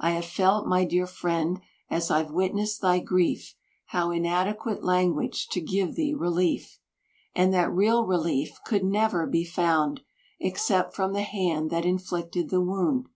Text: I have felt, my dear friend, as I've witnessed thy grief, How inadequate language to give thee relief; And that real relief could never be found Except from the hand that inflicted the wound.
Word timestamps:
I 0.00 0.10
have 0.10 0.24
felt, 0.24 0.66
my 0.66 0.84
dear 0.84 1.06
friend, 1.06 1.60
as 1.88 2.10
I've 2.10 2.32
witnessed 2.32 2.80
thy 2.82 2.98
grief, 2.98 3.54
How 3.86 4.10
inadequate 4.10 4.82
language 4.82 5.46
to 5.50 5.60
give 5.60 5.94
thee 5.94 6.14
relief; 6.14 6.80
And 7.32 7.54
that 7.54 7.70
real 7.72 8.04
relief 8.04 8.58
could 8.66 8.82
never 8.82 9.24
be 9.24 9.44
found 9.44 10.00
Except 10.40 10.96
from 10.96 11.12
the 11.12 11.22
hand 11.22 11.70
that 11.70 11.84
inflicted 11.84 12.50
the 12.50 12.60
wound. 12.60 13.08